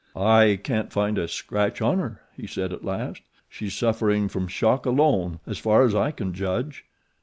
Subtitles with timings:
[0.15, 3.21] "I can't find a scratch on her," he said at last.
[3.47, 6.85] "She's suffering from shock alone, as far as I can judge.